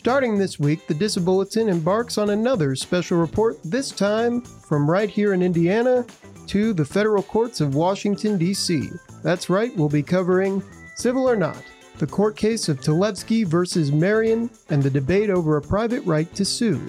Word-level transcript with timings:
Starting 0.00 0.38
this 0.38 0.58
week, 0.58 0.86
the 0.86 0.94
Disabulletin 0.94 1.68
embarks 1.68 2.16
on 2.16 2.30
another 2.30 2.74
special 2.74 3.18
report, 3.18 3.62
this 3.62 3.90
time 3.90 4.40
from 4.40 4.90
right 4.90 5.10
here 5.10 5.34
in 5.34 5.42
Indiana 5.42 6.06
to 6.46 6.72
the 6.72 6.86
federal 6.86 7.22
courts 7.22 7.60
of 7.60 7.74
Washington, 7.74 8.38
D.C. 8.38 8.88
That's 9.22 9.50
right, 9.50 9.76
we'll 9.76 9.90
be 9.90 10.02
covering 10.02 10.62
Civil 10.96 11.28
or 11.28 11.36
Not, 11.36 11.62
the 11.98 12.06
court 12.06 12.34
case 12.34 12.70
of 12.70 12.80
Talevski 12.80 13.46
versus 13.46 13.92
Marion, 13.92 14.48
and 14.70 14.82
the 14.82 14.88
debate 14.88 15.28
over 15.28 15.58
a 15.58 15.60
private 15.60 16.02
right 16.06 16.34
to 16.34 16.46
sue. 16.46 16.80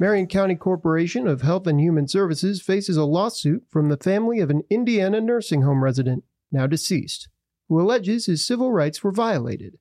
Marion 0.00 0.28
County 0.28 0.54
Corporation 0.54 1.28
of 1.28 1.42
Health 1.42 1.66
and 1.66 1.78
Human 1.78 2.08
Services 2.08 2.62
faces 2.62 2.96
a 2.96 3.04
lawsuit 3.04 3.64
from 3.68 3.90
the 3.90 3.98
family 3.98 4.40
of 4.40 4.48
an 4.48 4.62
Indiana 4.70 5.20
nursing 5.20 5.60
home 5.60 5.84
resident, 5.84 6.24
now 6.50 6.66
deceased, 6.66 7.28
who 7.68 7.78
alleges 7.78 8.24
his 8.24 8.46
civil 8.46 8.72
rights 8.72 9.04
were 9.04 9.12
violated. 9.12 9.76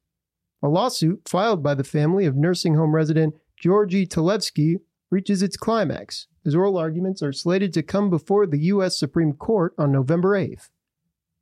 A 0.61 0.67
lawsuit 0.67 1.21
filed 1.25 1.63
by 1.63 1.73
the 1.73 1.85
family 1.85 2.25
of 2.25 2.35
nursing 2.35 2.75
home 2.75 2.93
resident 2.93 3.33
Giorgi 3.63 4.05
Talevski 4.05 4.81
reaches 5.09 5.41
its 5.41 5.55
climax, 5.55 6.27
as 6.45 6.53
oral 6.53 6.77
arguments 6.77 7.23
are 7.23 7.31
slated 7.31 7.71
to 7.71 7.81
come 7.81 8.09
before 8.09 8.45
the 8.45 8.59
U.S. 8.59 8.99
Supreme 8.99 9.31
Court 9.31 9.73
on 9.77 9.93
November 9.93 10.37
8th. 10.37 10.67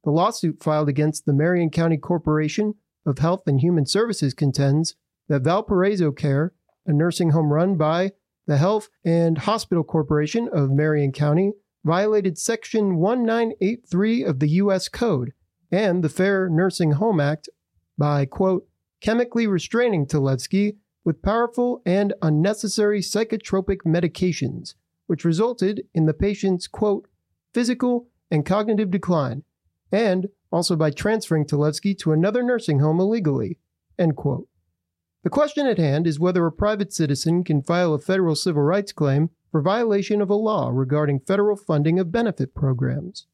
The 0.03 0.12
lawsuit 0.12 0.62
filed 0.62 0.88
against 0.88 1.25
the 1.25 1.34
Marion 1.34 1.72
County 1.72 1.98
Corporation 1.98 2.75
of 3.08 3.17
Health 3.17 3.48
and 3.48 3.59
Human 3.59 3.88
Services 3.88 4.36
contends 4.36 4.95
that 5.30 5.42
Valparaiso 5.42 6.11
Care, 6.11 6.53
a 6.86 6.94
nursing 6.94 7.31
home 7.31 7.52
run 7.52 7.75
by 7.75 8.11
the 8.48 8.58
Health 8.58 8.90
and 9.03 9.38
Hospital 9.38 9.84
Corporation 9.84 10.50
of 10.52 10.72
Marion 10.72 11.12
County 11.12 11.52
violated 11.84 12.38
Section 12.38 12.98
1983 12.98 14.23
of 14.23 14.39
the 14.39 14.50
U.S. 14.50 14.88
Code 14.88 15.34
and 15.70 16.04
the 16.04 16.09
Fair 16.09 16.50
Nursing 16.50 16.94
Home 16.94 17.20
Act 17.20 17.50
by, 17.98 18.26
quote, 18.26 18.67
chemically 19.02 19.48
restraining 19.48 20.06
Talevski 20.06 20.78
with 21.04 21.22
powerful 21.22 21.81
and 21.86 22.14
unnecessary 22.22 23.02
psychotropic 23.02 23.80
medications, 23.86 24.76
which 25.08 25.26
resulted 25.26 25.84
in 25.94 26.06
the 26.06 26.14
patient's, 26.14 26.67
quote, 26.67 27.08
physical 27.54 28.08
and 28.32 28.45
cognitive 28.45 28.92
decline, 28.92 29.44
and 29.92 30.28
also 30.52 30.76
by 30.76 30.89
transferring 30.89 31.45
Talevski 31.45 31.98
to 32.00 32.14
another 32.14 32.44
nursing 32.44 32.80
home 32.80 33.00
illegally, 33.00 33.59
end 34.00 34.16
quote. 34.16 34.48
The 35.28 35.31
question 35.31 35.67
at 35.67 35.78
hand 35.78 36.08
is 36.08 36.22
whether 36.22 36.45
a 36.45 36.53
private 36.53 36.94
citizen 36.94 37.44
can 37.44 37.61
file 37.61 37.94
a 37.94 38.00
federal 38.00 38.33
civil 38.33 38.61
rights 38.61 38.94
claim 38.94 39.30
for 39.52 39.61
violation 39.61 40.22
of 40.22 40.30
a 40.30 40.36
law 40.36 40.70
regarding 40.70 41.20
federal 41.20 41.58
funding 41.58 42.00
of 42.00 42.14
benefit 42.14 42.56
programs. 42.56 43.28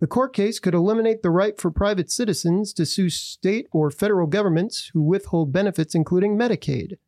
The 0.00 0.06
court 0.06 0.34
case 0.34 0.58
could 0.58 0.74
eliminate 0.74 1.22
the 1.22 1.30
right 1.30 1.58
for 1.58 1.70
private 1.70 2.10
citizens 2.10 2.74
to 2.74 2.84
sue 2.84 3.08
state 3.08 3.66
or 3.72 3.90
federal 3.90 4.26
governments 4.26 4.90
who 4.92 5.00
withhold 5.00 5.54
benefits, 5.54 5.94
including 5.94 6.36
Medicaid. 6.36 6.98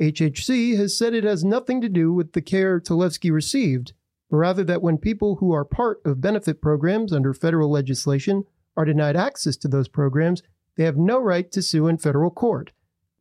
HHC 0.00 0.78
has 0.78 0.96
said 0.96 1.12
it 1.12 1.24
has 1.24 1.44
nothing 1.44 1.82
to 1.82 1.90
do 1.90 2.14
with 2.14 2.32
the 2.32 2.40
care 2.40 2.80
Talevski 2.80 3.30
received, 3.30 3.92
but 4.30 4.38
rather 4.38 4.64
that 4.64 4.80
when 4.80 4.96
people 4.96 5.36
who 5.36 5.52
are 5.52 5.66
part 5.66 6.00
of 6.06 6.22
benefit 6.22 6.62
programs 6.62 7.12
under 7.12 7.34
federal 7.34 7.70
legislation 7.70 8.44
are 8.74 8.86
denied 8.86 9.16
access 9.16 9.58
to 9.58 9.68
those 9.68 9.86
programs, 9.86 10.42
they 10.78 10.84
have 10.84 10.96
no 10.96 11.20
right 11.20 11.52
to 11.52 11.60
sue 11.60 11.88
in 11.88 11.98
federal 11.98 12.30
court. 12.30 12.72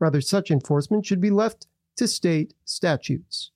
Rather, 0.02 0.20
such 0.20 0.50
enforcement 0.50 1.06
should 1.06 1.22
be 1.22 1.30
left 1.30 1.68
to 1.96 2.08
state 2.08 2.56
statutes. 2.66 3.52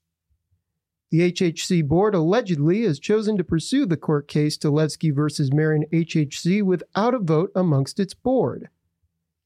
The 1.09 1.31
HHC 1.31 1.87
board 1.87 2.13
allegedly 2.13 2.83
has 2.83 2.99
chosen 2.99 3.35
to 3.37 3.43
pursue 3.43 3.87
the 3.87 3.97
court 3.97 4.27
case 4.27 4.55
Talevski 4.57 5.13
versus 5.13 5.51
Marion 5.51 5.85
HHC 5.91 6.61
without 6.61 7.15
a 7.15 7.19
vote 7.19 7.51
amongst 7.55 7.99
its 7.99 8.13
board. 8.13 8.69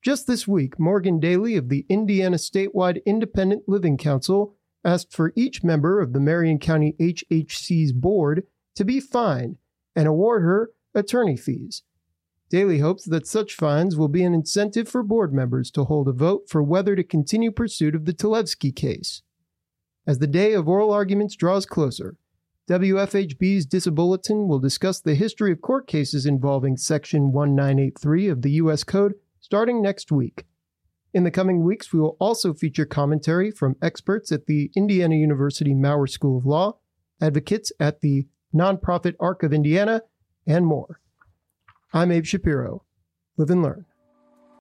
Just 0.02 0.28
this 0.28 0.48
week, 0.48 0.78
Morgan 0.78 1.20
Daly 1.20 1.56
of 1.56 1.70
the 1.70 1.86
Indiana 1.88 2.38
Statewide 2.38 3.04
Independent 3.06 3.64
Living 3.68 3.98
Council 3.98 4.56
asked 4.84 5.14
for 5.14 5.32
each 5.36 5.64
member 5.64 6.02
of 6.02 6.12
the 6.12 6.20
Marion 6.20 6.60
County 6.60 6.96
HHC's 7.00 7.94
board 7.94 8.44
to 8.76 8.84
be 8.84 9.00
fined 9.00 9.58
and 9.96 10.08
award 10.08 10.42
her 10.42 10.72
attorney 10.94 11.38
fees. 11.38 11.84
Daly 12.50 12.80
hopes 12.80 13.06
that 13.06 13.28
such 13.28 13.54
fines 13.54 13.96
will 13.96 14.08
be 14.08 14.24
an 14.24 14.34
incentive 14.34 14.90
for 14.90 15.04
board 15.04 15.34
members 15.34 15.70
to 15.72 15.84
hold 15.84 16.08
a 16.08 16.12
vote 16.12 16.50
for 16.50 16.64
whether 16.64 16.96
to 16.96 17.04
continue 17.04 17.52
pursuit 17.52 17.94
of 17.94 18.06
the 18.06 18.14
Talevski 18.14 18.76
case. 18.76 19.22
As 20.08 20.18
the 20.18 20.28
day 20.28 20.54
of 20.54 20.68
oral 20.68 20.92
arguments 20.92 21.36
draws 21.36 21.68
closer, 21.68 22.18
WFHB's 22.68 23.68
Disabulletin 23.68 24.48
will 24.48 24.60
discuss 24.60 25.00
the 25.00 25.16
history 25.16 25.52
of 25.52 25.62
court 25.62 25.88
cases 25.88 26.26
involving 26.26 26.78
Section 26.78 27.32
1983 27.32 28.28
of 28.28 28.42
the 28.42 28.52
U.S. 28.52 28.84
Code 28.84 29.14
starting 29.40 29.82
next 29.82 30.12
week. 30.12 30.46
In 31.14 31.24
the 31.24 31.32
coming 31.32 31.64
weeks, 31.64 31.92
we 31.92 32.00
will 32.00 32.18
also 32.20 32.54
feature 32.54 32.86
commentary 32.86 33.50
from 33.50 33.76
experts 33.82 34.32
at 34.32 34.46
the 34.46 34.72
Indiana 34.76 35.16
University 35.16 35.74
Maurer 35.74 36.08
School 36.08 36.38
of 36.38 36.46
Law, 36.46 36.78
advocates 37.22 37.72
at 37.80 38.02
the 38.02 38.28
nonprofit 38.54 39.16
Arc 39.20 39.42
of 39.42 39.54
Indiana, 39.54 40.04
and 40.46 40.66
more. 40.66 41.00
I'm 41.92 42.12
Abe 42.12 42.26
Shapiro. 42.26 42.84
Live 43.36 43.50
and 43.50 43.64
learn. 43.64 43.86